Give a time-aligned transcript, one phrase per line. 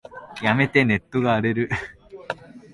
[0.41, 1.69] やめて、ネットが荒れる。